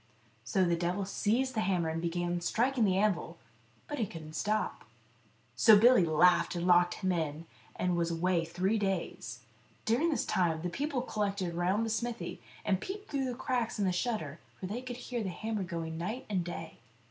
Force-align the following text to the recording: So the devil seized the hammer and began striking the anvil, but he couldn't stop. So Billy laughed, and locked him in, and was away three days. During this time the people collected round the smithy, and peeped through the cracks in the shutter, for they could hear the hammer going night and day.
So 0.43 0.65
the 0.65 0.75
devil 0.75 1.05
seized 1.05 1.53
the 1.53 1.59
hammer 1.59 1.89
and 1.89 2.01
began 2.01 2.41
striking 2.41 2.85
the 2.85 2.97
anvil, 2.97 3.37
but 3.87 3.99
he 3.99 4.07
couldn't 4.07 4.33
stop. 4.33 4.83
So 5.55 5.77
Billy 5.77 6.03
laughed, 6.07 6.55
and 6.55 6.65
locked 6.65 6.95
him 6.95 7.11
in, 7.11 7.45
and 7.75 7.95
was 7.95 8.09
away 8.09 8.43
three 8.43 8.79
days. 8.79 9.41
During 9.85 10.09
this 10.09 10.25
time 10.25 10.63
the 10.63 10.69
people 10.71 11.03
collected 11.03 11.53
round 11.53 11.85
the 11.85 11.91
smithy, 11.91 12.41
and 12.65 12.81
peeped 12.81 13.11
through 13.11 13.25
the 13.25 13.35
cracks 13.35 13.77
in 13.77 13.85
the 13.85 13.91
shutter, 13.91 14.39
for 14.59 14.65
they 14.65 14.81
could 14.81 14.97
hear 14.97 15.21
the 15.21 15.29
hammer 15.29 15.61
going 15.61 15.99
night 15.99 16.25
and 16.31 16.43
day. 16.43 16.79